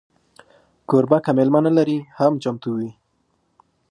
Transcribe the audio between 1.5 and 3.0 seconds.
نه لري، هم چمتو وي.